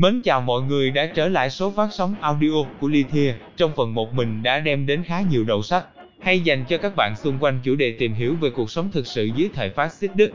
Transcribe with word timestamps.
Mến 0.00 0.22
chào 0.22 0.40
mọi 0.40 0.62
người 0.62 0.90
đã 0.90 1.06
trở 1.06 1.28
lại 1.28 1.50
số 1.50 1.70
phát 1.70 1.88
sóng 1.92 2.14
audio 2.20 2.64
của 2.80 2.88
Lithia. 2.88 3.34
Trong 3.56 3.72
phần 3.76 3.94
một 3.94 4.14
mình 4.14 4.42
đã 4.42 4.60
đem 4.60 4.86
đến 4.86 5.02
khá 5.02 5.20
nhiều 5.20 5.44
đầu 5.44 5.62
sách 5.62 5.84
hay 6.22 6.40
dành 6.40 6.64
cho 6.64 6.78
các 6.78 6.92
bạn 6.96 7.14
xung 7.16 7.38
quanh 7.40 7.58
chủ 7.62 7.74
đề 7.74 7.92
tìm 7.98 8.12
hiểu 8.12 8.34
về 8.34 8.50
cuộc 8.50 8.70
sống 8.70 8.90
thực 8.92 9.06
sự 9.06 9.24
dưới 9.24 9.50
thời 9.54 9.70
phát 9.70 9.92
xít 9.92 10.10
Đức. 10.14 10.30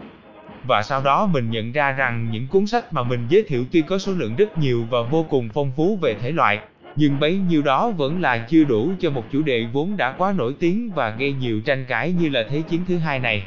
Và 0.67 0.81
sau 0.81 1.01
đó 1.01 1.25
mình 1.25 1.51
nhận 1.51 1.71
ra 1.71 1.91
rằng 1.91 2.27
những 2.31 2.47
cuốn 2.47 2.67
sách 2.67 2.93
mà 2.93 3.03
mình 3.03 3.25
giới 3.29 3.43
thiệu 3.43 3.65
tuy 3.71 3.81
có 3.81 3.97
số 3.97 4.11
lượng 4.11 4.35
rất 4.35 4.57
nhiều 4.57 4.85
và 4.89 5.01
vô 5.01 5.25
cùng 5.29 5.49
phong 5.53 5.71
phú 5.75 5.99
về 6.01 6.15
thể 6.21 6.31
loại, 6.31 6.59
nhưng 6.95 7.19
bấy 7.19 7.37
nhiêu 7.37 7.61
đó 7.61 7.91
vẫn 7.91 8.21
là 8.21 8.37
chưa 8.49 8.63
đủ 8.63 8.91
cho 8.99 9.09
một 9.09 9.23
chủ 9.31 9.41
đề 9.41 9.65
vốn 9.73 9.97
đã 9.97 10.11
quá 10.17 10.33
nổi 10.37 10.55
tiếng 10.59 10.91
và 10.95 11.09
gây 11.09 11.31
nhiều 11.31 11.61
tranh 11.61 11.85
cãi 11.87 12.11
như 12.11 12.29
là 12.29 12.43
Thế 12.49 12.61
chiến 12.61 12.81
thứ 12.87 12.97
hai 12.97 13.19
này. 13.19 13.45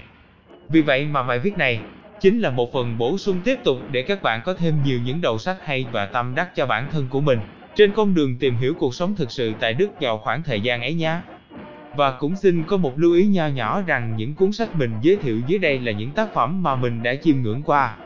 Vì 0.68 0.80
vậy 0.80 1.06
mà 1.06 1.22
bài 1.22 1.38
viết 1.38 1.58
này 1.58 1.80
chính 2.20 2.40
là 2.40 2.50
một 2.50 2.72
phần 2.72 2.98
bổ 2.98 3.18
sung 3.18 3.40
tiếp 3.44 3.58
tục 3.64 3.78
để 3.90 4.02
các 4.02 4.22
bạn 4.22 4.40
có 4.44 4.54
thêm 4.54 4.74
nhiều 4.84 4.98
những 5.04 5.20
đầu 5.20 5.38
sách 5.38 5.56
hay 5.64 5.86
và 5.92 6.06
tâm 6.06 6.34
đắc 6.34 6.54
cho 6.54 6.66
bản 6.66 6.88
thân 6.92 7.06
của 7.10 7.20
mình 7.20 7.38
trên 7.78 7.92
con 7.92 8.14
đường 8.14 8.36
tìm 8.38 8.56
hiểu 8.56 8.74
cuộc 8.78 8.94
sống 8.94 9.14
thực 9.16 9.30
sự 9.30 9.52
tại 9.60 9.74
Đức 9.74 9.88
vào 10.00 10.18
khoảng 10.18 10.42
thời 10.42 10.60
gian 10.60 10.80
ấy 10.80 10.94
nhé. 10.94 11.16
Và 11.96 12.10
cũng 12.10 12.36
xin 12.36 12.64
có 12.64 12.76
một 12.76 12.98
lưu 12.98 13.12
ý 13.12 13.26
nho 13.26 13.46
nhỏ 13.46 13.82
rằng 13.86 14.14
những 14.16 14.34
cuốn 14.34 14.52
sách 14.52 14.76
mình 14.76 14.92
giới 15.02 15.16
thiệu 15.16 15.40
dưới 15.46 15.58
đây 15.58 15.78
là 15.78 15.92
những 15.92 16.10
tác 16.10 16.34
phẩm 16.34 16.62
mà 16.62 16.76
mình 16.76 17.02
đã 17.02 17.14
chiêm 17.14 17.36
ngưỡng 17.42 17.62
qua. 17.62 17.96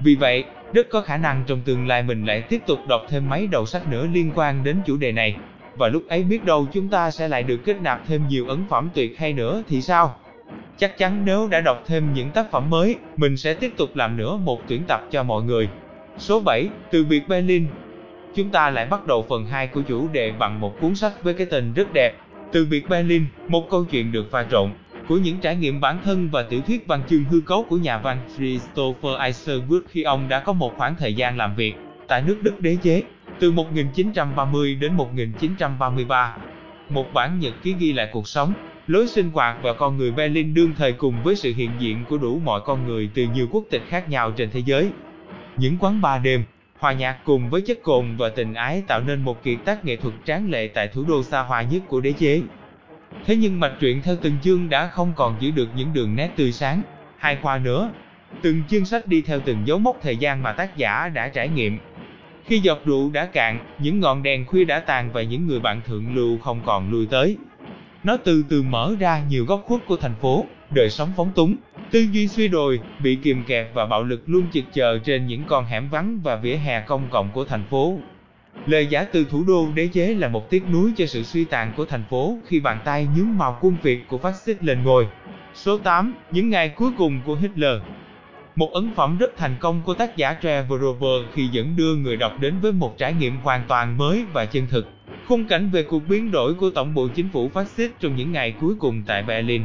Vì 0.00 0.14
vậy, 0.14 0.44
rất 0.72 0.86
có 0.90 1.00
khả 1.00 1.16
năng 1.16 1.44
trong 1.46 1.60
tương 1.60 1.86
lai 1.86 2.02
mình 2.02 2.26
lại 2.26 2.42
tiếp 2.42 2.62
tục 2.66 2.78
đọc 2.88 3.02
thêm 3.08 3.28
mấy 3.28 3.46
đầu 3.46 3.66
sách 3.66 3.88
nữa 3.88 4.06
liên 4.12 4.30
quan 4.34 4.64
đến 4.64 4.76
chủ 4.86 4.96
đề 4.96 5.12
này. 5.12 5.36
Và 5.76 5.88
lúc 5.88 6.02
ấy 6.08 6.22
biết 6.22 6.44
đâu 6.44 6.66
chúng 6.72 6.88
ta 6.88 7.10
sẽ 7.10 7.28
lại 7.28 7.42
được 7.42 7.60
kết 7.64 7.76
nạp 7.82 8.06
thêm 8.06 8.28
nhiều 8.28 8.48
ấn 8.48 8.64
phẩm 8.68 8.88
tuyệt 8.94 9.18
hay 9.18 9.32
nữa 9.32 9.62
thì 9.68 9.82
sao? 9.82 10.16
Chắc 10.78 10.98
chắn 10.98 11.24
nếu 11.24 11.48
đã 11.48 11.60
đọc 11.60 11.82
thêm 11.86 12.12
những 12.14 12.30
tác 12.30 12.50
phẩm 12.50 12.70
mới, 12.70 12.96
mình 13.16 13.36
sẽ 13.36 13.54
tiếp 13.54 13.72
tục 13.76 13.96
làm 13.96 14.16
nữa 14.16 14.36
một 14.36 14.62
tuyển 14.68 14.82
tập 14.88 15.00
cho 15.10 15.22
mọi 15.22 15.42
người. 15.42 15.68
Số 16.18 16.40
7, 16.40 16.68
Từ 16.90 17.04
biệt 17.04 17.28
Berlin. 17.28 17.66
Chúng 18.34 18.48
ta 18.48 18.70
lại 18.70 18.86
bắt 18.86 19.06
đầu 19.06 19.26
phần 19.28 19.46
2 19.46 19.66
của 19.66 19.82
chủ 19.82 20.08
đề 20.12 20.32
bằng 20.38 20.60
một 20.60 20.80
cuốn 20.80 20.94
sách 20.94 21.22
với 21.22 21.34
cái 21.34 21.46
tên 21.50 21.72
rất 21.72 21.88
đẹp. 21.92 22.12
Từ 22.52 22.66
biệt 22.70 22.88
Berlin, 22.88 23.24
một 23.48 23.70
câu 23.70 23.84
chuyện 23.84 24.12
được 24.12 24.30
pha 24.30 24.46
trộn 24.50 24.70
của 25.08 25.16
những 25.16 25.38
trải 25.40 25.56
nghiệm 25.56 25.80
bản 25.80 25.98
thân 26.04 26.28
và 26.32 26.42
tiểu 26.42 26.60
thuyết 26.60 26.86
văn 26.86 27.02
chương 27.08 27.24
hư 27.24 27.40
cấu 27.40 27.64
của 27.68 27.76
nhà 27.76 27.98
văn 27.98 28.18
Christopher 28.36 29.12
Isherwood 29.12 29.80
khi 29.88 30.02
ông 30.02 30.28
đã 30.28 30.40
có 30.40 30.52
một 30.52 30.72
khoảng 30.76 30.96
thời 30.96 31.14
gian 31.14 31.36
làm 31.36 31.54
việc 31.54 31.74
tại 32.10 32.22
nước 32.22 32.38
Đức 32.42 32.60
đế 32.60 32.76
chế, 32.82 33.02
từ 33.38 33.50
1930 33.50 34.74
đến 34.74 34.92
1933. 34.92 36.36
Một 36.88 37.12
bản 37.14 37.40
nhật 37.40 37.54
ký 37.62 37.74
ghi 37.78 37.92
lại 37.92 38.08
cuộc 38.12 38.28
sống, 38.28 38.52
lối 38.90 39.06
sinh 39.06 39.30
hoạt 39.30 39.56
và 39.62 39.72
con 39.72 39.96
người 39.96 40.10
Berlin 40.10 40.54
đương 40.54 40.72
thời 40.78 40.92
cùng 40.92 41.22
với 41.22 41.36
sự 41.36 41.54
hiện 41.56 41.70
diện 41.78 42.04
của 42.08 42.18
đủ 42.18 42.40
mọi 42.44 42.60
con 42.66 42.86
người 42.86 43.10
từ 43.14 43.26
nhiều 43.34 43.48
quốc 43.50 43.64
tịch 43.70 43.82
khác 43.88 44.08
nhau 44.08 44.30
trên 44.30 44.50
thế 44.50 44.62
giới. 44.66 44.90
Những 45.56 45.76
quán 45.80 46.00
bar 46.00 46.22
đêm, 46.22 46.44
hòa 46.78 46.92
nhạc 46.92 47.18
cùng 47.24 47.50
với 47.50 47.60
chất 47.60 47.82
cồn 47.82 48.16
và 48.16 48.28
tình 48.28 48.54
ái 48.54 48.82
tạo 48.86 49.00
nên 49.00 49.22
một 49.22 49.42
kiệt 49.42 49.58
tác 49.64 49.84
nghệ 49.84 49.96
thuật 49.96 50.14
tráng 50.24 50.50
lệ 50.50 50.68
tại 50.68 50.88
thủ 50.88 51.04
đô 51.08 51.22
xa 51.22 51.40
hoa 51.40 51.62
nhất 51.62 51.82
của 51.88 52.00
đế 52.00 52.12
chế. 52.12 52.42
Thế 53.26 53.36
nhưng 53.36 53.60
mạch 53.60 53.72
truyện 53.80 54.02
theo 54.02 54.16
từng 54.22 54.36
chương 54.42 54.68
đã 54.68 54.86
không 54.86 55.12
còn 55.16 55.36
giữ 55.40 55.50
được 55.50 55.68
những 55.76 55.92
đường 55.92 56.16
nét 56.16 56.30
tươi 56.36 56.52
sáng, 56.52 56.82
hai 57.16 57.36
khoa 57.42 57.58
nữa. 57.58 57.90
Từng 58.42 58.62
chương 58.68 58.84
sách 58.84 59.06
đi 59.06 59.22
theo 59.22 59.40
từng 59.40 59.66
dấu 59.66 59.78
mốc 59.78 59.98
thời 60.02 60.16
gian 60.16 60.42
mà 60.42 60.52
tác 60.52 60.76
giả 60.76 61.08
đã 61.08 61.28
trải 61.28 61.48
nghiệm. 61.48 61.78
Khi 62.44 62.58
giọt 62.58 62.78
rượu 62.84 63.10
đã 63.10 63.26
cạn, 63.26 63.58
những 63.78 64.00
ngọn 64.00 64.22
đèn 64.22 64.46
khuya 64.46 64.64
đã 64.64 64.80
tàn 64.80 65.12
và 65.12 65.22
những 65.22 65.46
người 65.46 65.60
bạn 65.60 65.80
thượng 65.86 66.14
lưu 66.14 66.38
không 66.38 66.60
còn 66.64 66.90
lui 66.90 67.06
tới. 67.06 67.36
Nó 68.04 68.16
từ 68.16 68.44
từ 68.48 68.62
mở 68.62 68.94
ra 69.00 69.22
nhiều 69.28 69.44
góc 69.44 69.62
khuất 69.66 69.86
của 69.86 69.96
thành 69.96 70.14
phố, 70.14 70.44
đời 70.70 70.90
sống 70.90 71.12
phóng 71.16 71.32
túng, 71.34 71.56
tư 71.90 72.00
duy 72.12 72.28
suy 72.28 72.48
đồi, 72.48 72.80
bị 73.02 73.18
kìm 73.22 73.44
kẹp 73.44 73.74
và 73.74 73.86
bạo 73.86 74.02
lực 74.02 74.22
luôn 74.26 74.46
trực 74.52 74.64
chờ 74.72 74.98
trên 74.98 75.26
những 75.26 75.44
con 75.48 75.64
hẻm 75.64 75.88
vắng 75.88 76.20
và 76.22 76.36
vỉa 76.36 76.54
hè 76.54 76.80
công 76.80 77.08
cộng 77.10 77.30
của 77.32 77.44
thành 77.44 77.64
phố. 77.70 77.98
Lời 78.66 78.86
giả 78.86 79.04
từ 79.04 79.24
thủ 79.30 79.44
đô 79.44 79.68
đế 79.74 79.86
chế 79.86 80.14
là 80.14 80.28
một 80.28 80.50
tiếc 80.50 80.62
nuối 80.72 80.92
cho 80.96 81.06
sự 81.06 81.22
suy 81.22 81.44
tàn 81.44 81.72
của 81.76 81.84
thành 81.84 82.04
phố 82.10 82.38
khi 82.46 82.60
bàn 82.60 82.78
tay 82.84 83.08
nhúng 83.16 83.38
màu 83.38 83.58
quân 83.60 83.76
Việt 83.82 84.08
của 84.08 84.18
phát 84.18 84.36
xít 84.36 84.64
lên 84.64 84.82
ngôi. 84.84 85.06
Số 85.54 85.78
8. 85.78 86.14
Những 86.30 86.50
ngày 86.50 86.68
cuối 86.68 86.90
cùng 86.98 87.20
của 87.26 87.34
Hitler 87.34 87.82
Một 88.56 88.72
ấn 88.72 88.94
phẩm 88.94 89.18
rất 89.18 89.36
thành 89.36 89.56
công 89.60 89.82
của 89.84 89.94
tác 89.94 90.16
giả 90.16 90.36
Trevor 90.42 90.80
Rover 90.80 91.24
khi 91.34 91.46
dẫn 91.46 91.76
đưa 91.76 91.94
người 91.94 92.16
đọc 92.16 92.32
đến 92.40 92.60
với 92.60 92.72
một 92.72 92.98
trải 92.98 93.14
nghiệm 93.14 93.36
hoàn 93.36 93.62
toàn 93.68 93.96
mới 93.96 94.24
và 94.32 94.44
chân 94.44 94.66
thực. 94.70 94.88
Khung 95.30 95.44
cảnh 95.44 95.70
về 95.70 95.82
cuộc 95.82 96.08
biến 96.08 96.30
đổi 96.30 96.54
của 96.54 96.70
tổng 96.70 96.94
bộ 96.94 97.08
chính 97.08 97.28
phủ 97.28 97.48
phát 97.48 97.68
xít 97.68 97.90
trong 98.00 98.16
những 98.16 98.32
ngày 98.32 98.54
cuối 98.60 98.74
cùng 98.78 99.02
tại 99.06 99.22
Berlin. 99.22 99.62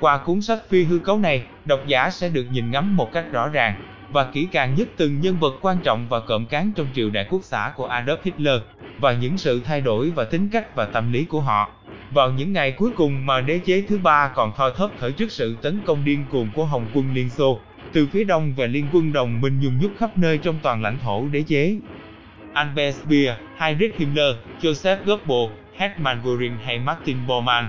Qua 0.00 0.18
cuốn 0.18 0.40
sách 0.40 0.58
phi 0.68 0.84
hư 0.84 0.98
cấu 0.98 1.18
này, 1.18 1.42
độc 1.64 1.80
giả 1.86 2.10
sẽ 2.10 2.28
được 2.28 2.46
nhìn 2.50 2.70
ngắm 2.70 2.96
một 2.96 3.12
cách 3.12 3.32
rõ 3.32 3.48
ràng 3.48 3.82
và 4.12 4.24
kỹ 4.24 4.48
càng 4.52 4.74
nhất 4.74 4.88
từng 4.96 5.20
nhân 5.20 5.36
vật 5.40 5.54
quan 5.60 5.78
trọng 5.84 6.06
và 6.08 6.20
cộm 6.20 6.46
cán 6.46 6.72
trong 6.76 6.86
triều 6.94 7.10
đại 7.10 7.26
quốc 7.30 7.40
xã 7.44 7.72
của 7.76 7.88
Adolf 7.88 8.16
Hitler 8.22 8.60
và 9.00 9.12
những 9.12 9.38
sự 9.38 9.60
thay 9.64 9.80
đổi 9.80 10.10
và 10.10 10.24
tính 10.24 10.48
cách 10.48 10.76
và 10.76 10.84
tâm 10.84 11.12
lý 11.12 11.24
của 11.24 11.40
họ. 11.40 11.70
Vào 12.10 12.30
những 12.30 12.52
ngày 12.52 12.72
cuối 12.72 12.90
cùng 12.96 13.26
mà 13.26 13.40
đế 13.40 13.58
chế 13.58 13.82
thứ 13.88 13.98
ba 13.98 14.32
còn 14.34 14.52
thoi 14.56 14.72
thóp 14.76 14.90
thở 15.00 15.10
trước 15.10 15.32
sự 15.32 15.56
tấn 15.62 15.80
công 15.86 16.04
điên 16.04 16.24
cuồng 16.30 16.48
của 16.54 16.64
Hồng 16.64 16.86
quân 16.94 17.14
Liên 17.14 17.30
Xô, 17.30 17.58
từ 17.92 18.06
phía 18.06 18.24
đông 18.24 18.54
và 18.56 18.66
liên 18.66 18.86
quân 18.92 19.12
đồng 19.12 19.40
minh 19.40 19.60
nhung 19.60 19.78
nhúc 19.82 19.92
khắp 19.98 20.18
nơi 20.18 20.38
trong 20.38 20.54
toàn 20.62 20.82
lãnh 20.82 20.98
thổ 20.98 21.28
đế 21.32 21.42
chế. 21.42 21.76
Albert 22.56 22.94
Speer, 22.94 23.34
Heinrich 23.56 23.98
Himmler, 23.98 24.36
Joseph 24.60 24.96
Goebbels, 25.04 25.50
Hermann 25.76 26.20
Göring 26.24 26.56
hay 26.64 26.78
Martin 26.78 27.16
Bormann. 27.26 27.66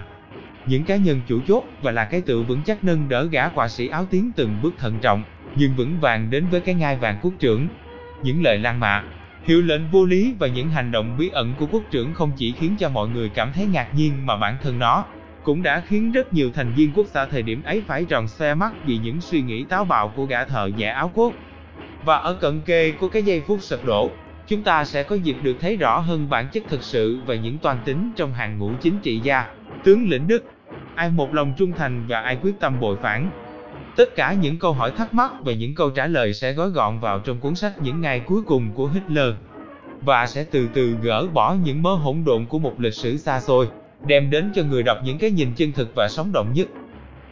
Những 0.66 0.84
cá 0.84 0.96
nhân 0.96 1.22
chủ 1.28 1.40
chốt 1.48 1.64
và 1.82 1.92
là 1.92 2.06
cái 2.06 2.22
tự 2.22 2.42
vững 2.42 2.62
chắc 2.66 2.84
nâng 2.84 3.10
đỡ 3.10 3.24
gã 3.24 3.48
họa 3.48 3.68
sĩ 3.68 3.88
áo 3.88 4.06
tiếng 4.10 4.32
từng 4.36 4.58
bước 4.62 4.74
thận 4.78 5.00
trọng, 5.02 5.24
nhưng 5.56 5.76
vững 5.76 6.00
vàng 6.00 6.30
đến 6.30 6.46
với 6.52 6.62
cái 6.62 6.76
ngai 6.76 6.96
vàng 6.96 7.20
quốc 7.22 7.34
trưởng. 7.40 7.68
Những 8.24 8.44
lời 8.44 8.58
lan 8.58 8.80
mạ, 8.80 9.04
hiệu 9.44 9.62
lệnh 9.62 9.82
vô 9.92 10.06
lý 10.06 10.34
và 10.40 10.48
những 10.48 10.70
hành 10.70 10.92
động 10.92 11.16
bí 11.18 11.30
ẩn 11.30 11.54
của 11.60 11.66
quốc 11.72 11.84
trưởng 11.92 12.14
không 12.14 12.32
chỉ 12.36 12.52
khiến 12.52 12.76
cho 12.80 12.90
mọi 12.90 13.08
người 13.08 13.30
cảm 13.30 13.52
thấy 13.54 13.66
ngạc 13.66 13.88
nhiên 13.96 14.26
mà 14.26 14.38
bản 14.38 14.58
thân 14.64 14.80
nó 14.80 15.06
cũng 15.44 15.64
đã 15.64 15.82
khiến 15.88 16.12
rất 16.12 16.34
nhiều 16.34 16.52
thành 16.54 16.74
viên 16.74 16.92
quốc 16.92 17.08
xã 17.12 17.26
thời 17.26 17.42
điểm 17.42 17.64
ấy 17.64 17.84
phải 17.88 18.06
tròn 18.06 18.28
xe 18.28 18.54
mắt 18.54 18.72
vì 18.86 18.98
những 18.98 19.22
suy 19.22 19.42
nghĩ 19.42 19.64
táo 19.64 19.86
bạo 19.86 20.14
của 20.16 20.26
gã 20.26 20.46
thợ 20.46 20.68
nhẹ 20.68 20.88
áo 20.88 21.12
quốc. 21.14 21.34
Và 22.06 22.18
ở 22.18 22.34
cận 22.34 22.62
kề 22.62 22.92
của 22.92 23.10
cái 23.10 23.24
giây 23.24 23.42
phút 23.48 23.62
sập 23.62 23.86
đổ, 23.86 24.12
chúng 24.48 24.64
ta 24.64 24.86
sẽ 24.86 25.04
có 25.04 25.16
dịp 25.16 25.36
được 25.44 25.58
thấy 25.62 25.76
rõ 25.76 26.00
hơn 26.00 26.30
bản 26.30 26.48
chất 26.54 26.64
thực 26.70 26.84
sự 26.84 27.20
và 27.26 27.36
những 27.36 27.58
toàn 27.58 27.80
tính 27.86 28.12
trong 28.16 28.34
hàng 28.34 28.60
ngũ 28.60 28.72
chính 28.82 29.00
trị 29.00 29.20
gia, 29.20 29.46
tướng 29.84 30.10
lĩnh 30.10 30.28
Đức. 30.28 30.44
Ai 30.96 31.10
một 31.10 31.34
lòng 31.34 31.54
trung 31.58 31.72
thành 31.72 32.06
và 32.08 32.22
ai 32.22 32.38
quyết 32.42 32.60
tâm 32.60 32.80
bội 32.80 32.98
phản. 33.02 33.30
Tất 33.96 34.16
cả 34.16 34.34
những 34.34 34.60
câu 34.60 34.74
hỏi 34.74 34.92
thắc 34.92 35.14
mắc 35.14 35.32
và 35.42 35.54
những 35.54 35.76
câu 35.76 35.90
trả 35.90 36.08
lời 36.08 36.34
sẽ 36.34 36.54
gói 36.54 36.70
gọn 36.70 37.00
vào 37.00 37.20
trong 37.20 37.40
cuốn 37.40 37.56
sách 37.56 37.74
những 37.82 38.02
ngày 38.02 38.20
cuối 38.20 38.42
cùng 38.42 38.72
của 38.74 38.88
Hitler. 38.88 39.34
Và 40.02 40.26
sẽ 40.26 40.44
từ 40.52 40.68
từ 40.74 40.96
gỡ 41.02 41.28
bỏ 41.34 41.56
những 41.64 41.84
mớ 41.84 41.94
hỗn 41.94 42.24
độn 42.26 42.46
của 42.46 42.60
một 42.60 42.80
lịch 42.80 42.94
sử 42.94 43.18
xa 43.18 43.40
xôi, 43.40 43.68
đem 44.06 44.30
đến 44.30 44.52
cho 44.56 44.64
người 44.64 44.84
đọc 44.84 44.98
những 45.04 45.18
cái 45.18 45.32
nhìn 45.32 45.54
chân 45.56 45.72
thực 45.72 45.96
và 45.96 46.08
sống 46.08 46.32
động 46.32 46.54
nhất. 46.54 46.68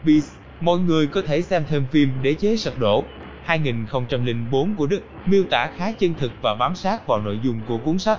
Peace, 0.04 0.26
mọi 0.60 0.78
người 0.78 1.06
có 1.06 1.22
thể 1.22 1.42
xem 1.42 1.64
thêm 1.68 1.84
phim 1.90 2.08
Đế 2.22 2.34
chế 2.34 2.56
sập 2.56 2.78
đổ 2.78 3.04
2004 3.46 4.74
của 4.74 4.86
Đức, 4.86 5.02
miêu 5.26 5.44
tả 5.50 5.70
khá 5.76 5.92
chân 5.92 6.14
thực 6.18 6.32
và 6.42 6.54
bám 6.54 6.74
sát 6.74 7.06
vào 7.06 7.20
nội 7.20 7.38
dung 7.42 7.60
của 7.68 7.78
cuốn 7.78 7.98
sách. 7.98 8.18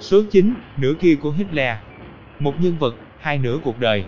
Số 0.00 0.22
9, 0.30 0.54
nửa 0.76 0.94
kia 1.00 1.14
của 1.14 1.30
Hitler. 1.30 1.76
Một 2.38 2.54
nhân 2.60 2.78
vật, 2.78 2.94
hai 3.20 3.38
nửa 3.38 3.58
cuộc 3.64 3.80
đời. 3.80 4.04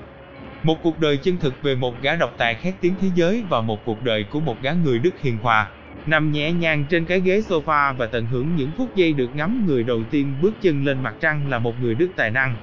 Một 0.62 0.78
cuộc 0.82 0.98
đời 0.98 1.16
chân 1.16 1.36
thực 1.36 1.62
về 1.62 1.75
một 1.75 2.03
gã 2.03 2.16
độc 2.16 2.34
tài 2.36 2.54
khét 2.54 2.75
tiếng 2.80 2.94
thế 3.00 3.09
giới 3.14 3.42
và 3.48 3.60
một 3.60 3.84
cuộc 3.84 4.04
đời 4.04 4.25
của 4.25 4.41
một 4.41 4.56
gã 4.62 4.72
người 4.72 4.98
Đức 4.98 5.20
hiền 5.20 5.38
hòa, 5.42 5.69
nằm 6.06 6.32
nhẹ 6.32 6.53
nhàng 6.53 6.84
trên 6.91 7.04
cái 7.04 7.20
ghế 7.20 7.41
sofa 7.48 7.94
và 7.94 8.06
tận 8.06 8.26
hưởng 8.26 8.56
những 8.56 8.70
phút 8.76 8.97
giây 8.97 9.12
được 9.12 9.30
ngắm 9.34 9.64
người 9.66 9.82
đầu 9.82 10.03
tiên 10.10 10.34
bước 10.42 10.54
chân 10.62 10.84
lên 10.84 11.03
mặt 11.03 11.14
trăng 11.20 11.50
là 11.50 11.59
một 11.59 11.75
người 11.82 11.94
Đức 11.94 12.09
tài 12.16 12.30
năng. 12.30 12.56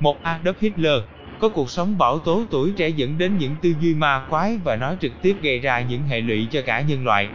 Một 0.00 0.22
Adolf 0.22 0.54
Hitler, 0.60 1.00
có 1.40 1.48
cuộc 1.48 1.70
sống 1.70 1.98
bảo 1.98 2.18
tố 2.18 2.44
tuổi 2.50 2.72
trẻ 2.76 2.88
dẫn 2.88 3.18
đến 3.18 3.38
những 3.38 3.56
tư 3.62 3.74
duy 3.80 3.94
ma 3.94 4.24
quái 4.30 4.58
và 4.64 4.76
nó 4.76 4.94
trực 5.00 5.12
tiếp 5.22 5.36
gây 5.42 5.58
ra 5.58 5.80
những 5.80 6.02
hệ 6.02 6.20
lụy 6.20 6.48
cho 6.50 6.62
cả 6.66 6.80
nhân 6.80 7.04
loại. 7.04 7.28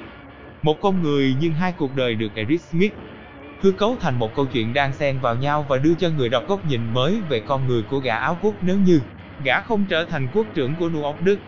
Một 0.62 0.82
con 0.82 1.04
người 1.04 1.36
nhưng 1.40 1.54
hai 1.54 1.72
cuộc 1.72 1.96
đời 1.96 2.16
được 2.16 2.36
Eric 2.36 2.62
Smith 2.62 2.94
hư 3.62 3.72
cấu 3.72 3.98
thành 4.02 4.20
một 4.20 4.36
câu 4.36 4.46
chuyện 4.46 4.74
đang 4.74 4.94
xen 4.94 5.20
vào 5.20 5.36
nhau 5.36 5.66
và 5.70 5.78
đưa 5.78 5.94
cho 5.94 6.10
người 6.10 6.30
đọc 6.30 6.44
góc 6.48 6.66
nhìn 6.66 6.94
mới 6.94 7.22
về 7.30 7.40
con 7.40 7.68
người 7.68 7.84
của 7.84 8.00
gã 8.00 8.16
áo 8.16 8.38
quốc 8.42 8.54
nếu 8.62 8.78
như 8.78 9.02
gã 9.44 9.62
không 9.62 9.86
trở 9.90 10.06
thành 10.06 10.28
quốc 10.34 10.46
trưởng 10.54 10.74
của 10.80 10.90
Nu 10.90 11.16
Đức. 11.24 11.40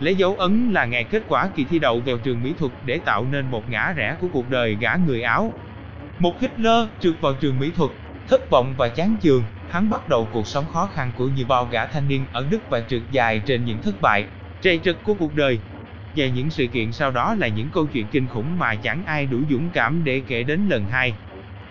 Lấy 0.00 0.14
dấu 0.14 0.36
ấn 0.36 0.72
là 0.72 0.84
ngày 0.84 1.04
kết 1.04 1.22
quả 1.28 1.48
kỳ 1.56 1.64
thi 1.64 1.78
đậu 1.78 2.00
vào 2.00 2.18
trường 2.18 2.42
mỹ 2.42 2.54
thuật 2.58 2.72
để 2.84 2.98
tạo 3.04 3.26
nên 3.32 3.50
một 3.50 3.70
ngã 3.70 3.92
rẽ 3.96 4.16
của 4.20 4.28
cuộc 4.32 4.50
đời 4.50 4.76
gã 4.80 4.94
người 5.06 5.22
Áo. 5.22 5.52
Một 6.18 6.40
Hitler 6.40 6.88
trượt 7.00 7.14
vào 7.20 7.34
trường 7.40 7.58
mỹ 7.58 7.70
thuật, 7.76 7.90
thất 8.28 8.50
vọng 8.50 8.74
và 8.78 8.88
chán 8.88 9.16
chường, 9.22 9.42
hắn 9.70 9.90
bắt 9.90 10.08
đầu 10.08 10.28
cuộc 10.32 10.46
sống 10.46 10.64
khó 10.72 10.88
khăn 10.94 11.12
của 11.16 11.28
như 11.28 11.44
bao 11.46 11.68
gã 11.70 11.86
thanh 11.86 12.08
niên 12.08 12.24
ở 12.32 12.46
Đức 12.50 12.70
và 12.70 12.80
trượt 12.80 13.02
dài 13.10 13.42
trên 13.46 13.64
những 13.64 13.82
thất 13.82 14.00
bại, 14.00 14.24
trầy 14.62 14.80
trật 14.84 14.96
của 15.04 15.14
cuộc 15.14 15.34
đời. 15.34 15.58
Và 16.16 16.26
những 16.26 16.50
sự 16.50 16.66
kiện 16.66 16.92
sau 16.92 17.10
đó 17.10 17.34
là 17.34 17.48
những 17.48 17.68
câu 17.74 17.86
chuyện 17.86 18.06
kinh 18.06 18.26
khủng 18.26 18.58
mà 18.58 18.74
chẳng 18.74 19.02
ai 19.06 19.26
đủ 19.26 19.38
dũng 19.50 19.70
cảm 19.72 20.04
để 20.04 20.22
kể 20.26 20.42
đến 20.42 20.68
lần 20.68 20.84
hai. 20.90 21.14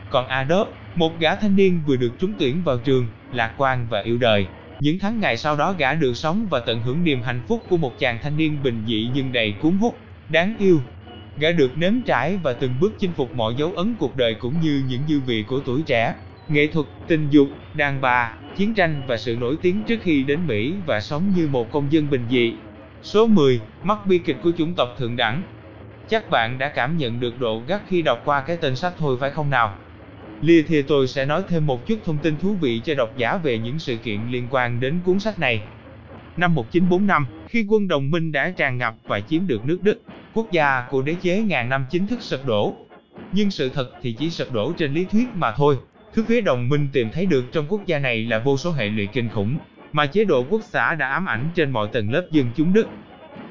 Còn 0.09 0.27
Adolf, 0.27 0.65
một 0.95 1.19
gã 1.19 1.35
thanh 1.35 1.55
niên 1.55 1.81
vừa 1.87 1.95
được 1.95 2.11
trúng 2.19 2.33
tuyển 2.39 2.63
vào 2.63 2.77
trường, 2.77 3.07
lạc 3.33 3.53
quan 3.57 3.87
và 3.89 4.01
yêu 4.01 4.17
đời, 4.17 4.47
những 4.79 4.99
tháng 4.99 5.19
ngày 5.19 5.37
sau 5.37 5.55
đó 5.55 5.73
gã 5.77 5.93
được 5.93 6.13
sống 6.13 6.47
và 6.49 6.59
tận 6.59 6.81
hưởng 6.81 7.03
niềm 7.03 7.21
hạnh 7.21 7.41
phúc 7.47 7.63
của 7.69 7.77
một 7.77 7.99
chàng 7.99 8.19
thanh 8.23 8.37
niên 8.37 8.63
bình 8.63 8.83
dị 8.87 9.09
nhưng 9.13 9.31
đầy 9.31 9.51
cuốn 9.61 9.77
hút, 9.77 9.97
đáng 10.29 10.55
yêu. 10.59 10.81
Gã 11.37 11.51
được 11.51 11.77
nếm 11.77 12.01
trải 12.01 12.37
và 12.43 12.53
từng 12.53 12.73
bước 12.79 12.95
chinh 12.99 13.11
phục 13.15 13.35
mọi 13.35 13.55
dấu 13.57 13.73
ấn 13.75 13.95
cuộc 13.99 14.17
đời 14.17 14.33
cũng 14.33 14.61
như 14.61 14.83
những 14.89 15.01
dư 15.07 15.19
vị 15.19 15.43
của 15.47 15.59
tuổi 15.65 15.81
trẻ, 15.85 16.13
nghệ 16.49 16.67
thuật, 16.67 16.85
tình 17.07 17.27
dục, 17.29 17.47
đàn 17.73 18.01
bà, 18.01 18.33
chiến 18.55 18.73
tranh 18.73 19.01
và 19.07 19.17
sự 19.17 19.35
nổi 19.35 19.57
tiếng 19.61 19.83
trước 19.83 19.99
khi 20.01 20.23
đến 20.23 20.39
Mỹ 20.47 20.73
và 20.85 20.99
sống 20.99 21.33
như 21.35 21.47
một 21.47 21.71
công 21.71 21.91
dân 21.91 22.09
bình 22.09 22.25
dị. 22.29 22.53
Số 23.01 23.27
10. 23.27 23.59
Mắt 23.83 24.05
bi 24.05 24.17
kịch 24.17 24.37
của 24.43 24.51
chủng 24.57 24.73
tộc 24.73 24.95
thượng 24.97 25.15
đẳng 25.15 25.41
Chắc 26.09 26.29
bạn 26.29 26.57
đã 26.57 26.69
cảm 26.69 26.97
nhận 26.97 27.19
được 27.19 27.39
độ 27.39 27.61
gắt 27.67 27.81
khi 27.87 28.01
đọc 28.01 28.21
qua 28.25 28.41
cái 28.41 28.57
tên 28.57 28.75
sách 28.75 28.93
thôi 28.97 29.17
phải 29.19 29.31
không 29.31 29.49
nào? 29.49 29.75
Lìa 30.41 30.61
thì 30.67 30.81
tôi 30.81 31.07
sẽ 31.07 31.25
nói 31.25 31.43
thêm 31.47 31.65
một 31.65 31.87
chút 31.87 31.99
thông 32.05 32.17
tin 32.17 32.37
thú 32.37 32.55
vị 32.61 32.81
cho 32.85 32.95
độc 32.95 33.17
giả 33.17 33.37
về 33.37 33.57
những 33.57 33.79
sự 33.79 33.97
kiện 33.97 34.19
liên 34.29 34.47
quan 34.49 34.79
đến 34.79 34.99
cuốn 35.05 35.19
sách 35.19 35.39
này. 35.39 35.61
Năm 36.37 36.55
1945, 36.55 37.25
khi 37.47 37.65
quân 37.69 37.87
đồng 37.87 38.11
minh 38.11 38.31
đã 38.31 38.49
tràn 38.49 38.77
ngập 38.77 38.95
và 39.03 39.19
chiếm 39.19 39.47
được 39.47 39.65
nước 39.65 39.79
Đức, 39.83 40.01
quốc 40.33 40.51
gia 40.51 40.87
của 40.89 41.01
đế 41.01 41.13
chế 41.21 41.41
ngàn 41.41 41.69
năm 41.69 41.85
chính 41.89 42.07
thức 42.07 42.21
sụp 42.21 42.45
đổ. 42.45 42.75
Nhưng 43.31 43.51
sự 43.51 43.69
thật 43.69 43.91
thì 44.01 44.13
chỉ 44.13 44.29
sụp 44.29 44.53
đổ 44.53 44.73
trên 44.77 44.93
lý 44.93 45.05
thuyết 45.05 45.27
mà 45.35 45.51
thôi. 45.51 45.77
Thứ 46.17 46.23
phía 46.23 46.41
đồng 46.41 46.69
minh 46.69 46.87
tìm 46.93 47.09
thấy 47.13 47.25
được 47.25 47.45
trong 47.51 47.65
quốc 47.69 47.85
gia 47.85 47.99
này 47.99 48.25
là 48.25 48.39
vô 48.39 48.57
số 48.57 48.71
hệ 48.71 48.87
lụy 48.87 49.07
kinh 49.07 49.29
khủng, 49.29 49.57
mà 49.91 50.05
chế 50.05 50.23
độ 50.23 50.45
quốc 50.49 50.61
xã 50.63 50.95
đã 50.95 51.09
ám 51.09 51.29
ảnh 51.29 51.49
trên 51.55 51.71
mọi 51.71 51.87
tầng 51.91 52.11
lớp 52.11 52.27
dân 52.31 52.45
chúng 52.55 52.73
Đức. 52.73 52.87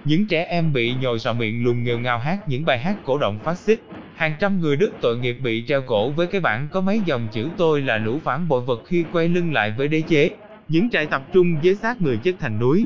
Những 0.05 0.27
trẻ 0.27 0.45
em 0.45 0.73
bị 0.73 0.95
nhồi 0.95 1.19
sọ 1.19 1.33
miệng 1.33 1.65
lùn 1.65 1.83
nghèo 1.83 1.99
ngào 1.99 2.19
hát 2.19 2.39
những 2.49 2.65
bài 2.65 2.79
hát 2.79 2.97
cổ 3.05 3.19
động 3.19 3.39
phát 3.39 3.59
xít. 3.59 3.81
Hàng 4.17 4.35
trăm 4.41 4.61
người 4.61 4.77
Đức 4.77 4.93
tội 5.01 5.19
nghiệp 5.19 5.37
bị 5.43 5.65
treo 5.69 5.83
cổ 5.83 6.11
với 6.11 6.27
cái 6.27 6.41
bảng 6.41 6.69
có 6.73 6.81
mấy 6.81 7.01
dòng 7.07 7.29
chữ 7.33 7.49
tôi 7.57 7.81
là 7.81 7.99
lũ 7.99 8.19
phản 8.25 8.49
bội 8.49 8.61
vật 8.61 8.83
khi 8.87 9.05
quay 9.13 9.29
lưng 9.29 9.53
lại 9.53 9.75
với 9.77 9.89
đế 9.89 10.01
chế. 10.01 10.31
Những 10.69 10.91
trại 10.91 11.07
tập 11.07 11.23
trung 11.33 11.57
với 11.63 11.75
xác 11.75 12.03
người 12.03 12.17
chất 12.17 12.35
thành 12.41 12.59
núi. 12.59 12.85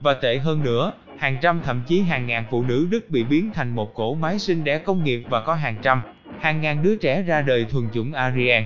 Và 0.00 0.14
tệ 0.14 0.38
hơn 0.38 0.62
nữa, 0.64 0.92
hàng 1.18 1.36
trăm 1.42 1.60
thậm 1.64 1.82
chí 1.86 2.00
hàng 2.00 2.26
ngàn 2.26 2.44
phụ 2.50 2.62
nữ 2.62 2.86
Đức 2.90 3.10
bị 3.10 3.24
biến 3.24 3.50
thành 3.54 3.74
một 3.74 3.94
cỗ 3.94 4.14
máy 4.14 4.38
sinh 4.38 4.64
đẻ 4.64 4.78
công 4.78 5.04
nghiệp 5.04 5.22
và 5.28 5.40
có 5.40 5.54
hàng 5.54 5.76
trăm, 5.82 6.02
hàng 6.40 6.60
ngàn 6.60 6.82
đứa 6.82 6.96
trẻ 6.96 7.22
ra 7.22 7.42
đời 7.42 7.66
thuần 7.70 7.88
chủng 7.94 8.12
Aryan. 8.12 8.64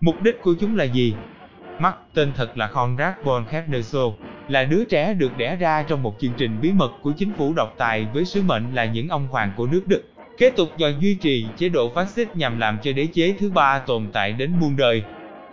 Mục 0.00 0.22
đích 0.22 0.42
của 0.42 0.54
chúng 0.60 0.76
là 0.76 0.84
gì? 0.84 1.14
Mark, 1.78 1.96
tên 2.14 2.32
thật 2.36 2.58
là 2.58 2.66
Konrad 2.66 3.14
von 3.24 3.44
Kepnersol, 3.44 4.12
là 4.48 4.64
đứa 4.64 4.84
trẻ 4.84 5.14
được 5.14 5.38
đẻ 5.38 5.56
ra 5.56 5.82
trong 5.82 6.02
một 6.02 6.16
chương 6.20 6.32
trình 6.36 6.58
bí 6.60 6.72
mật 6.72 6.92
của 7.02 7.12
chính 7.16 7.32
phủ 7.32 7.52
độc 7.56 7.74
tài 7.78 8.06
với 8.14 8.24
sứ 8.24 8.42
mệnh 8.42 8.74
là 8.74 8.84
những 8.84 9.08
ông 9.08 9.28
hoàng 9.28 9.52
của 9.56 9.66
nước 9.66 9.82
Đức. 9.86 10.02
Kế 10.38 10.50
tục 10.50 10.68
do 10.76 10.88
duy 10.88 11.14
trì 11.14 11.46
chế 11.56 11.68
độ 11.68 11.92
phát 11.94 12.08
xít 12.08 12.36
nhằm 12.36 12.58
làm 12.58 12.78
cho 12.82 12.92
đế 12.92 13.06
chế 13.06 13.34
thứ 13.38 13.50
ba 13.50 13.78
tồn 13.78 14.06
tại 14.12 14.32
đến 14.32 14.52
muôn 14.60 14.76
đời. 14.76 15.02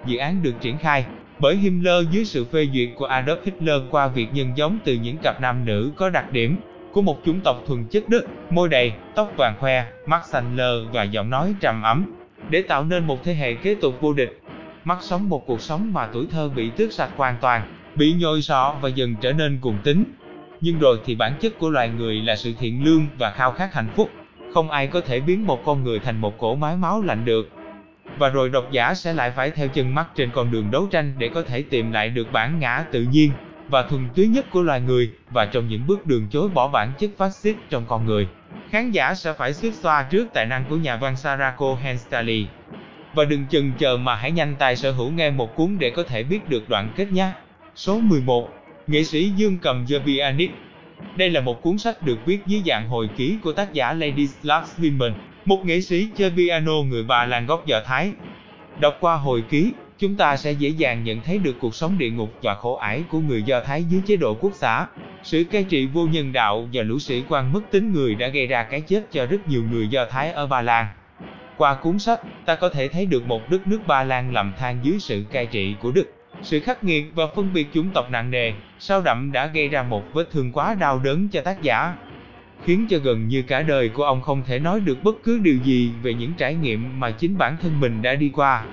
Dự 0.06 0.18
án 0.18 0.44
được 0.44 0.54
triển 0.62 0.78
khai 0.78 1.06
bởi 1.40 1.56
Himmler 1.56 2.10
dưới 2.12 2.26
sự 2.26 2.46
phê 2.46 2.68
duyệt 2.74 2.90
của 2.96 3.08
Adolf 3.08 3.38
Hitler 3.46 3.82
qua 3.92 4.08
việc 4.08 4.28
nhân 4.34 4.52
giống 4.56 4.80
từ 4.86 4.94
những 4.94 5.18
cặp 5.18 5.42
nam 5.42 5.66
nữ 5.66 5.92
có 5.96 6.10
đặc 6.10 6.32
điểm 6.32 6.58
của 6.92 7.02
một 7.02 7.20
chủng 7.26 7.40
tộc 7.42 7.58
thuần 7.68 7.86
chất 7.86 8.10
Đức, 8.10 8.28
môi 8.50 8.70
đầy, 8.70 8.94
tóc 9.16 9.32
vàng 9.38 9.56
khoe, 9.60 9.86
mắt 10.06 10.26
xanh 10.26 10.56
lơ 10.56 10.86
và 10.86 11.04
giọng 11.04 11.30
nói 11.30 11.56
trầm 11.60 11.82
ấm, 11.82 12.06
để 12.50 12.62
tạo 12.62 12.84
nên 12.84 13.08
một 13.08 13.24
thế 13.24 13.34
hệ 13.34 13.54
kế 13.54 13.76
tục 13.76 14.02
vô 14.02 14.14
địch. 14.14 14.42
Mắt 14.84 14.98
sống 15.02 15.30
một 15.30 15.48
cuộc 15.48 15.62
sống 15.62 15.94
mà 15.94 16.08
tuổi 16.14 16.28
thơ 16.32 16.50
bị 16.56 16.70
tước 16.70 16.94
sạch 16.94 17.10
hoàn 17.16 17.38
toàn, 17.42 17.74
bị 17.96 18.14
nhồi 18.14 18.42
sọ 18.42 18.76
và 18.82 18.90
dần 18.90 19.16
trở 19.22 19.34
nên 19.34 19.60
cuồng 19.62 19.78
tín. 19.84 20.04
Nhưng 20.62 20.80
rồi 20.80 21.00
thì 21.06 21.16
bản 21.16 21.34
chất 21.42 21.60
của 21.60 21.70
loài 21.70 21.90
người 21.90 22.16
là 22.16 22.36
sự 22.36 22.54
thiện 22.60 22.84
lương 22.84 23.08
và 23.18 23.32
khao 23.32 23.52
khát 23.52 23.74
hạnh 23.74 23.90
phúc. 23.96 24.10
Không 24.54 24.72
ai 24.72 24.88
có 24.88 25.02
thể 25.02 25.20
biến 25.20 25.48
một 25.48 25.66
con 25.66 25.84
người 25.84 26.00
thành 26.00 26.22
một 26.22 26.38
cỗ 26.38 26.56
máy 26.56 26.76
máu 26.78 27.02
lạnh 27.02 27.26
được. 27.26 27.50
Và 28.18 28.30
rồi 28.30 28.50
độc 28.50 28.72
giả 28.72 28.94
sẽ 28.94 29.14
lại 29.14 29.32
phải 29.32 29.52
theo 29.52 29.68
chân 29.68 29.96
mắt 29.96 30.08
trên 30.16 30.30
con 30.34 30.52
đường 30.52 30.72
đấu 30.72 30.88
tranh 30.92 31.14
để 31.18 31.30
có 31.34 31.42
thể 31.42 31.62
tìm 31.62 31.92
lại 31.92 32.10
được 32.10 32.32
bản 32.32 32.60
ngã 32.60 32.86
tự 32.92 33.02
nhiên 33.02 33.32
và 33.70 33.84
thuần 33.84 34.10
túy 34.16 34.28
nhất 34.28 34.46
của 34.52 34.62
loài 34.62 34.82
người, 34.82 35.12
và 35.32 35.46
trong 35.46 35.68
những 35.68 35.88
bước 35.88 36.06
đường 36.06 36.28
chối 36.32 36.50
bỏ 36.50 36.68
bản 36.68 36.92
chất 37.00 37.10
phát 37.18 37.30
xít 37.30 37.56
trong 37.70 37.86
con 37.88 38.06
người. 38.06 38.28
Khán 38.74 38.92
giả 38.92 39.16
sẽ 39.16 39.34
phải 39.34 39.54
xuyết 39.54 39.74
xoa 39.74 40.04
trước 40.04 40.28
tài 40.34 40.46
năng 40.46 40.66
của 40.70 40.76
nhà 40.76 40.96
văn 40.96 41.16
Sarah 41.16 41.58
Cohen 41.58 41.98
Staley. 41.98 42.48
Và 43.14 43.26
đừng 43.26 43.46
chần 43.50 43.72
chờ 43.78 43.98
mà 43.98 44.16
hãy 44.16 44.32
nhanh 44.32 44.56
tay 44.60 44.76
sở 44.76 44.92
hữu 44.92 45.12
nghe 45.12 45.30
một 45.30 45.56
cuốn 45.56 45.78
để 45.80 45.90
có 45.90 46.04
thể 46.04 46.24
biết 46.24 46.50
được 46.50 46.70
đoạn 46.70 46.94
kết 46.96 47.12
nhé. 47.12 47.32
Số 47.76 48.00
11. 48.00 48.50
Nghệ 48.88 49.04
sĩ 49.04 49.30
Dương 49.30 49.58
Cầm 49.62 49.86
Jovianic 49.86 50.50
Đây 51.16 51.30
là 51.30 51.42
một 51.42 51.62
cuốn 51.62 51.78
sách 51.78 52.02
được 52.02 52.20
viết 52.26 52.40
dưới 52.46 52.62
dạng 52.66 52.90
hồi 52.90 53.10
ký 53.18 53.38
của 53.44 53.52
tác 53.52 53.74
giả 53.74 53.94
Ladislav 53.94 54.64
Swinburne, 54.78 55.14
một 55.46 55.66
nghệ 55.66 55.82
sĩ 55.82 56.08
chơi 56.16 56.32
piano 56.38 56.82
người 56.88 57.04
bà 57.04 57.26
Lan 57.26 57.46
gốc 57.46 57.66
Do 57.66 57.82
Thái. 57.86 58.12
Đọc 58.80 58.98
qua 59.00 59.16
hồi 59.16 59.44
ký, 59.50 59.72
chúng 60.00 60.16
ta 60.16 60.38
sẽ 60.38 60.52
dễ 60.52 60.70
dàng 60.70 61.04
nhận 61.04 61.22
thấy 61.22 61.38
được 61.38 61.56
cuộc 61.60 61.76
sống 61.76 61.98
địa 61.98 62.10
ngục 62.10 62.30
và 62.42 62.56
khổ 62.56 62.76
ải 62.76 63.04
của 63.10 63.20
người 63.20 63.44
Do 63.44 63.62
Thái 63.62 63.84
dưới 63.84 64.02
chế 64.06 64.16
độ 64.16 64.34
quốc 64.34 64.52
xã, 64.56 64.88
sự 65.24 65.44
cai 65.44 65.64
trị 65.64 65.86
vô 65.86 66.06
nhân 66.06 66.34
đạo 66.34 66.68
và 66.74 66.84
lũ 66.84 67.00
sĩ 67.00 67.24
quan 67.30 67.54
mất 67.54 67.62
tính 67.72 67.94
người 67.94 68.16
đã 68.16 68.28
gây 68.28 68.48
ra 68.48 68.64
cái 68.64 68.82
chết 68.82 69.12
cho 69.12 69.26
rất 69.26 69.48
nhiều 69.48 69.64
người 69.72 69.88
Do 69.88 70.06
Thái 70.06 70.32
ở 70.32 70.48
Ba 70.48 70.62
Lan. 70.62 70.86
Qua 71.58 71.76
cuốn 71.76 72.00
sách, 72.00 72.20
ta 72.46 72.56
có 72.56 72.70
thể 72.70 72.88
thấy 72.88 73.06
được 73.06 73.28
một 73.28 73.50
đất 73.50 73.68
nước 73.68 73.80
Ba 73.88 74.04
Lan 74.04 74.34
lầm 74.34 74.54
than 74.58 74.80
dưới 74.84 75.00
sự 75.00 75.26
cai 75.32 75.46
trị 75.46 75.76
của 75.82 75.92
Đức. 75.92 76.14
Sự 76.42 76.60
khắc 76.60 76.84
nghiệt 76.84 77.06
và 77.16 77.24
phân 77.36 77.54
biệt 77.54 77.68
chủng 77.74 77.90
tộc 77.94 78.12
nặng 78.12 78.32
nề, 78.32 78.54
sao 78.80 79.02
đậm 79.02 79.32
đã 79.32 79.48
gây 79.48 79.68
ra 79.68 79.84
một 79.84 80.04
vết 80.14 80.32
thương 80.32 80.52
quá 80.52 80.76
đau 80.80 81.00
đớn 81.00 81.28
cho 81.32 81.42
tác 81.42 81.62
giả, 81.62 81.96
khiến 82.66 82.88
cho 82.90 82.98
gần 82.98 83.28
như 83.28 83.42
cả 83.42 83.62
đời 83.62 83.90
của 83.90 84.04
ông 84.04 84.22
không 84.22 84.44
thể 84.48 84.60
nói 84.60 84.80
được 84.80 85.04
bất 85.04 85.16
cứ 85.24 85.40
điều 85.40 85.58
gì 85.64 85.92
về 86.02 86.14
những 86.14 86.34
trải 86.38 86.56
nghiệm 86.56 87.00
mà 87.00 87.12
chính 87.12 87.38
bản 87.38 87.58
thân 87.62 87.80
mình 87.80 88.02
đã 88.02 88.16
đi 88.16 88.30
qua. 88.34 88.66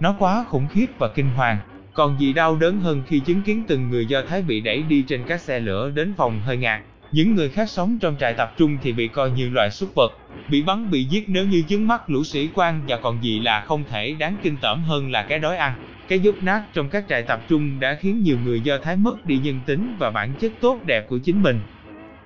Nó 0.00 0.14
quá 0.18 0.44
khủng 0.48 0.66
khiếp 0.70 0.86
và 0.98 1.08
kinh 1.08 1.28
hoàng, 1.36 1.58
còn 1.94 2.20
gì 2.20 2.32
đau 2.32 2.56
đớn 2.56 2.80
hơn 2.80 3.02
khi 3.06 3.18
chứng 3.18 3.42
kiến 3.42 3.62
từng 3.68 3.90
người 3.90 4.06
Do 4.06 4.22
Thái 4.22 4.42
bị 4.42 4.60
đẩy 4.60 4.82
đi 4.82 5.02
trên 5.02 5.24
các 5.26 5.40
xe 5.40 5.60
lửa 5.60 5.90
đến 5.94 6.12
phòng 6.16 6.40
hơi 6.44 6.56
ngạt. 6.56 6.82
Những 7.12 7.34
người 7.34 7.48
khác 7.48 7.70
sống 7.70 7.98
trong 8.00 8.16
trại 8.20 8.34
tập 8.34 8.54
trung 8.56 8.78
thì 8.82 8.92
bị 8.92 9.08
coi 9.08 9.30
như 9.30 9.48
loại 9.48 9.70
súc 9.70 9.94
vật, 9.94 10.12
bị 10.50 10.62
bắn 10.62 10.90
bị 10.90 11.04
giết 11.04 11.28
nếu 11.28 11.44
như 11.46 11.62
chứng 11.62 11.88
mắt 11.88 12.10
lũ 12.10 12.24
sĩ 12.24 12.48
quan 12.54 12.80
và 12.88 12.96
còn 12.96 13.22
gì 13.22 13.40
là 13.40 13.60
không 13.60 13.84
thể 13.90 14.16
đáng 14.18 14.36
kinh 14.42 14.56
tởm 14.56 14.82
hơn 14.82 15.10
là 15.10 15.22
cái 15.22 15.38
đói 15.38 15.56
ăn. 15.56 15.74
Cái 16.08 16.20
dốt 16.20 16.34
nát 16.42 16.62
trong 16.72 16.88
các 16.88 17.04
trại 17.08 17.22
tập 17.22 17.40
trung 17.48 17.80
đã 17.80 17.94
khiến 18.00 18.22
nhiều 18.22 18.38
người 18.44 18.60
Do 18.60 18.78
Thái 18.78 18.96
mất 18.96 19.26
đi 19.26 19.38
nhân 19.38 19.60
tính 19.66 19.96
và 19.98 20.10
bản 20.10 20.32
chất 20.40 20.52
tốt 20.60 20.80
đẹp 20.86 21.08
của 21.08 21.18
chính 21.18 21.42
mình. 21.42 21.60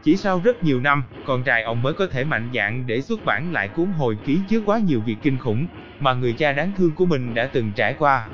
Chỉ 0.03 0.17
sau 0.17 0.41
rất 0.45 0.65
nhiều 0.65 0.81
năm, 0.81 1.03
con 1.25 1.43
trai 1.43 1.63
ông 1.63 1.83
mới 1.83 1.93
có 1.93 2.07
thể 2.07 2.25
mạnh 2.25 2.49
dạn 2.55 2.85
để 2.87 3.01
xuất 3.01 3.25
bản 3.25 3.53
lại 3.53 3.69
cuốn 3.69 3.87
hồi 3.87 4.17
ký 4.25 4.39
chứa 4.49 4.61
quá 4.61 4.79
nhiều 4.79 5.01
việc 5.01 5.17
kinh 5.23 5.39
khủng 5.39 5.67
mà 6.01 6.13
người 6.13 6.33
cha 6.33 6.53
đáng 6.53 6.73
thương 6.77 6.91
của 6.91 7.07
mình 7.07 7.35
đã 7.35 7.47
từng 7.53 7.73
trải 7.77 7.95
qua. 7.99 8.27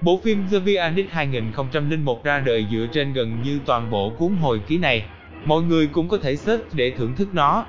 Bộ 0.00 0.20
phim 0.24 0.46
The 0.50 0.58
Pianist 0.66 1.08
2001 1.10 2.24
ra 2.24 2.40
đời 2.40 2.66
dựa 2.70 2.86
trên 2.92 3.12
gần 3.12 3.42
như 3.42 3.58
toàn 3.66 3.90
bộ 3.90 4.12
cuốn 4.18 4.36
hồi 4.40 4.60
ký 4.66 4.78
này. 4.78 5.04
Mọi 5.44 5.62
người 5.62 5.86
cũng 5.86 6.08
có 6.08 6.18
thể 6.22 6.36
search 6.36 6.74
để 6.74 6.90
thưởng 6.90 7.14
thức 7.16 7.28
nó. 7.32 7.64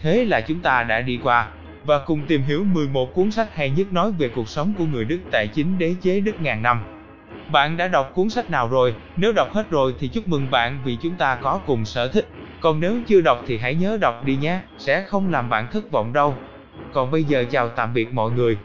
Thế 0.00 0.24
là 0.24 0.40
chúng 0.40 0.60
ta 0.60 0.82
đã 0.82 1.00
đi 1.00 1.18
qua 1.22 1.48
và 1.84 1.98
cùng 1.98 2.20
tìm 2.26 2.42
hiểu 2.42 2.64
11 2.64 3.14
cuốn 3.14 3.30
sách 3.30 3.54
hay 3.54 3.70
nhất 3.70 3.92
nói 3.92 4.12
về 4.12 4.28
cuộc 4.28 4.48
sống 4.48 4.74
của 4.78 4.84
người 4.84 5.04
Đức 5.04 5.18
tại 5.32 5.48
chính 5.54 5.78
đế 5.78 5.94
chế 6.02 6.20
Đức 6.20 6.40
ngàn 6.40 6.62
năm. 6.62 6.80
Bạn 7.52 7.76
đã 7.76 7.88
đọc 7.88 8.12
cuốn 8.14 8.30
sách 8.30 8.50
nào 8.50 8.68
rồi? 8.68 8.94
Nếu 9.16 9.32
đọc 9.32 9.52
hết 9.52 9.70
rồi 9.70 9.94
thì 9.98 10.08
chúc 10.08 10.28
mừng 10.28 10.50
bạn 10.50 10.78
vì 10.84 10.96
chúng 11.02 11.14
ta 11.14 11.38
có 11.42 11.60
cùng 11.66 11.84
sở 11.84 12.08
thích. 12.08 12.28
Còn 12.60 12.80
nếu 12.80 12.96
chưa 13.06 13.20
đọc 13.20 13.44
thì 13.46 13.58
hãy 13.58 13.74
nhớ 13.74 13.98
đọc 14.00 14.24
đi 14.24 14.36
nhé, 14.36 14.60
sẽ 14.78 15.02
không 15.02 15.30
làm 15.30 15.48
bạn 15.48 15.66
thất 15.72 15.90
vọng 15.90 16.12
đâu. 16.12 16.34
Còn 16.92 17.10
bây 17.10 17.24
giờ 17.24 17.44
chào 17.50 17.68
tạm 17.68 17.94
biệt 17.94 18.12
mọi 18.12 18.30
người. 18.30 18.56